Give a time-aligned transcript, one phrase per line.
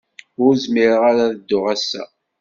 [0.43, 2.03] Ur zmireɣ ara ad dduɣ ass-a.